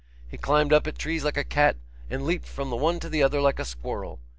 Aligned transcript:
He 0.27 0.35
climbed 0.39 0.73
up 0.73 0.87
at 0.87 0.97
trees 0.97 1.23
like 1.23 1.37
a 1.37 1.43
cat, 1.43 1.75
and 2.09 2.25
leaped 2.25 2.47
from 2.47 2.71
the 2.71 2.75
one 2.75 2.99
to 3.01 3.07
the 3.07 3.21
other 3.21 3.39
like 3.39 3.59
a 3.59 3.65
squirrel. 3.65 4.17